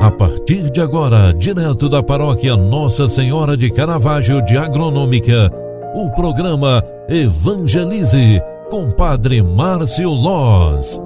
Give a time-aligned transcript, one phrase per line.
[0.00, 5.52] A partir de agora, direto da paróquia Nossa Senhora de Caravaggio de Agronômica,
[5.92, 8.40] o programa Evangelize
[8.70, 11.02] com Padre Márcio Loz.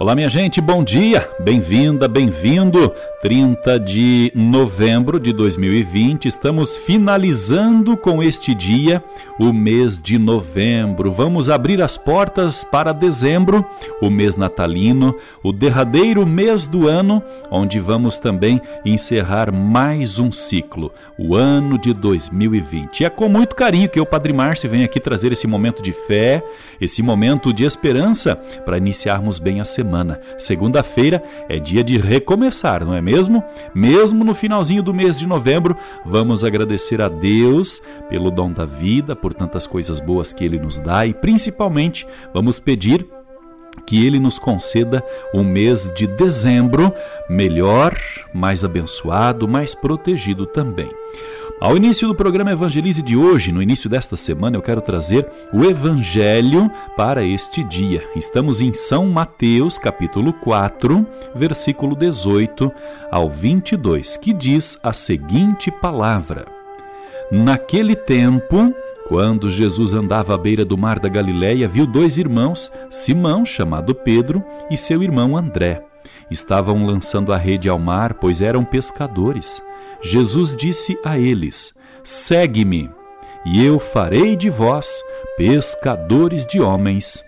[0.00, 2.90] Olá, minha gente, bom dia, bem-vinda, bem-vindo.
[3.22, 9.04] 30 de novembro de 2020, estamos finalizando com este dia
[9.38, 11.12] o mês de novembro.
[11.12, 13.62] Vamos abrir as portas para dezembro,
[14.00, 20.90] o mês natalino, o derradeiro mês do ano, onde vamos também encerrar mais um ciclo,
[21.18, 23.00] o ano de 2020.
[23.00, 25.92] E é com muito carinho que eu, Padre Márcio, venho aqui trazer esse momento de
[25.92, 26.42] fé,
[26.80, 28.34] esse momento de esperança
[28.64, 30.18] para iniciarmos bem a semana.
[30.38, 33.09] Segunda-feira é dia de recomeçar, não é mesmo?
[33.74, 39.16] Mesmo no finalzinho do mês de novembro, vamos agradecer a Deus pelo dom da vida,
[39.16, 43.06] por tantas coisas boas que Ele nos dá e principalmente vamos pedir
[43.86, 45.02] que Ele nos conceda
[45.34, 46.92] um mês de dezembro
[47.28, 47.96] melhor,
[48.32, 50.90] mais abençoado, mais protegido também.
[51.60, 55.62] Ao início do programa Evangelize de hoje, no início desta semana, eu quero trazer o
[55.62, 58.02] Evangelho para este dia.
[58.16, 62.72] Estamos em São Mateus, capítulo 4, versículo 18
[63.10, 66.46] ao 22, que diz a seguinte palavra:
[67.30, 68.74] Naquele tempo,
[69.06, 74.42] quando Jesus andava à beira do mar da Galiléia, viu dois irmãos, Simão, chamado Pedro,
[74.70, 75.89] e seu irmão André.
[76.30, 79.62] Estavam lançando a rede ao mar, pois eram pescadores.
[80.00, 82.90] Jesus disse a eles: Segue-me,
[83.44, 85.02] e eu farei de vós
[85.36, 87.24] pescadores de homens.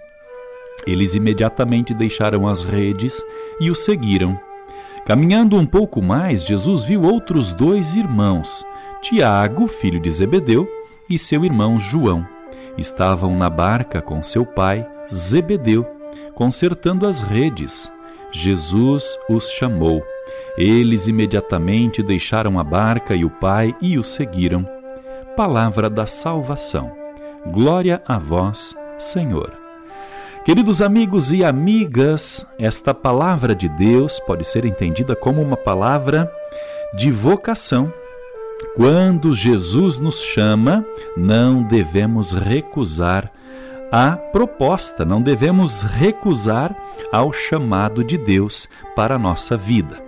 [0.86, 3.22] Eles imediatamente deixaram as redes
[3.60, 4.38] e o seguiram.
[5.06, 8.64] Caminhando um pouco mais, Jesus viu outros dois irmãos,
[9.00, 10.68] Tiago, filho de Zebedeu,
[11.10, 12.26] e seu irmão João.
[12.78, 15.86] Estavam na barca com seu pai, Zebedeu,
[16.34, 17.90] consertando as redes.
[18.32, 20.02] Jesus os chamou.
[20.56, 24.66] Eles imediatamente deixaram a barca e o pai e o seguiram.
[25.36, 26.92] Palavra da salvação.
[27.46, 29.52] Glória a vós, Senhor.
[30.44, 36.32] Queridos amigos e amigas, esta palavra de Deus pode ser entendida como uma palavra
[36.96, 37.92] de vocação.
[38.74, 40.84] Quando Jesus nos chama,
[41.16, 43.30] não devemos recusar
[43.92, 46.74] a proposta, não devemos recusar
[47.12, 48.66] ao chamado de Deus
[48.96, 50.02] para a nossa vida.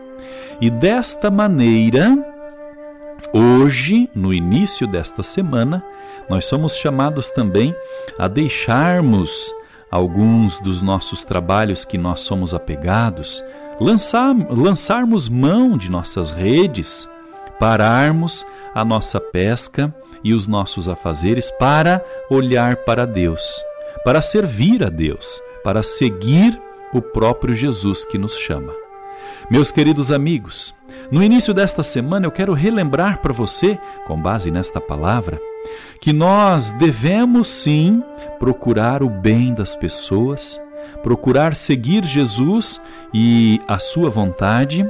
[0.59, 2.17] E desta maneira,
[3.31, 5.85] hoje, no início desta semana,
[6.31, 7.77] nós somos chamados também
[8.19, 9.55] a deixarmos
[9.91, 13.45] alguns dos nossos trabalhos que nós somos apegados,
[13.79, 17.07] lançar, lançarmos mão de nossas redes,
[17.61, 23.63] pararmos a nossa pesca e os nossos afazeres para olhar para Deus,
[24.05, 26.61] para servir a Deus, para seguir
[26.93, 28.73] o próprio Jesus que nos chama.
[29.51, 30.75] Meus queridos amigos,
[31.11, 35.41] no início desta semana eu quero relembrar para você, com base nesta palavra,
[36.01, 38.03] que nós devemos sim
[38.39, 40.61] procurar o bem das pessoas,
[41.03, 42.81] procurar seguir Jesus
[43.13, 44.87] e a sua vontade,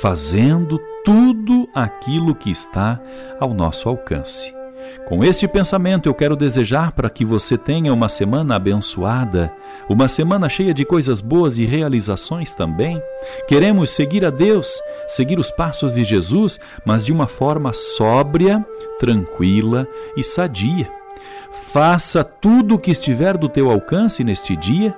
[0.00, 3.00] fazendo tudo aquilo que está
[3.40, 4.57] ao nosso alcance.
[5.06, 9.52] Com este pensamento, eu quero desejar para que você tenha uma semana abençoada,
[9.88, 13.02] uma semana cheia de coisas boas e realizações também.
[13.46, 18.64] Queremos seguir a Deus, seguir os passos de Jesus, mas de uma forma sóbria,
[19.00, 20.90] tranquila e sadia.
[21.50, 24.94] Faça tudo o que estiver do teu alcance neste dia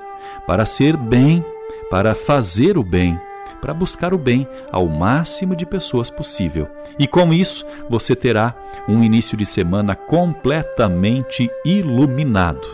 [0.47, 1.45] para ser bem,
[1.91, 3.19] para fazer o bem
[3.61, 6.69] para buscar o bem ao máximo de pessoas possível.
[6.99, 8.55] E com isso, você terá
[8.89, 12.69] um início de semana completamente iluminado.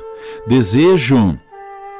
[0.46, 1.38] Desejo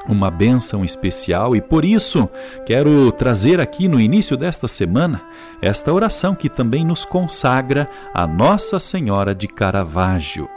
[0.09, 2.29] uma bênção especial e por isso
[2.65, 5.23] quero trazer aqui no início desta semana
[5.61, 10.49] esta oração que também nos consagra a Nossa Senhora de Caravaggio.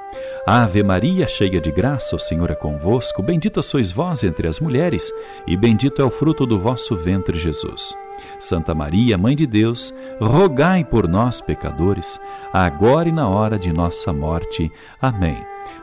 [0.46, 3.22] Ave Maria, cheia de graça, o Senhor é convosco.
[3.22, 5.12] Bendita sois vós entre as mulheres,
[5.46, 7.96] e bendito é o fruto do vosso ventre, Jesus.
[8.40, 12.20] Santa Maria, Mãe de Deus, rogai por nós, pecadores,
[12.54, 14.72] agora e na hora de nossa morte.
[15.02, 15.38] Amém.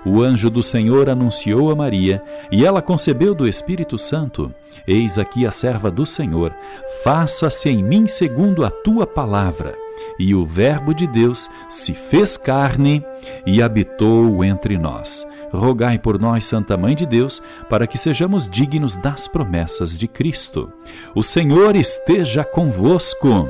[0.05, 4.53] O anjo do Senhor anunciou a Maria, e ela concebeu do Espírito Santo.
[4.87, 6.55] Eis aqui a serva do Senhor,
[7.03, 9.86] faça-se em mim segundo a tua palavra.
[10.19, 13.05] E o Verbo de Deus se fez carne
[13.47, 15.27] e habitou entre nós.
[15.53, 20.73] Rogai por nós, Santa Mãe de Deus, para que sejamos dignos das promessas de Cristo.
[21.15, 23.49] O Senhor esteja convosco.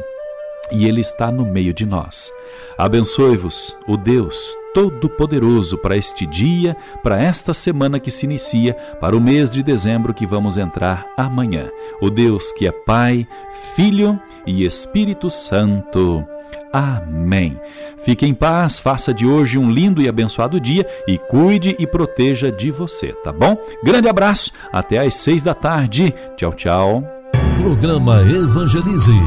[0.73, 2.33] e Ele está no meio de nós.
[2.77, 9.21] Abençoe-vos, o Deus Todo-Poderoso, para este dia, para esta semana que se inicia, para o
[9.21, 11.71] mês de dezembro que vamos entrar amanhã.
[12.03, 13.27] O Deus que é Pai,
[13.75, 16.36] Filho e Espírito Santo.
[16.77, 17.59] Amém.
[17.97, 22.53] Fique em paz, faça de hoje um lindo e abençoado dia e cuide e proteja
[22.53, 23.57] de você, tá bom?
[23.83, 26.15] Grande abraço, até às seis da tarde.
[26.37, 27.03] Tchau, tchau.
[27.59, 29.19] Programa Evangelize.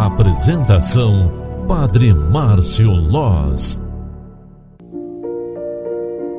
[0.00, 1.32] Apresentação:
[1.68, 3.85] Padre Márcio Loz.